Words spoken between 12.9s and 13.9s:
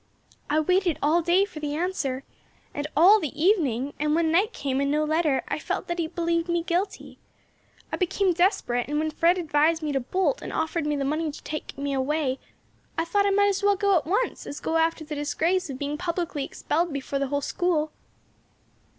I thought I might as well